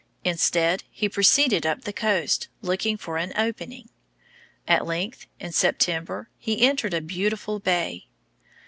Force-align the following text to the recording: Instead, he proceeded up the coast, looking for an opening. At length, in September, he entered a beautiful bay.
Instead, 0.23 0.83
he 0.89 1.07
proceeded 1.07 1.63
up 1.63 1.83
the 1.83 1.93
coast, 1.93 2.47
looking 2.63 2.97
for 2.97 3.17
an 3.17 3.31
opening. 3.37 3.87
At 4.67 4.87
length, 4.87 5.27
in 5.39 5.51
September, 5.51 6.27
he 6.39 6.65
entered 6.65 6.95
a 6.95 7.01
beautiful 7.01 7.59
bay. 7.59 8.07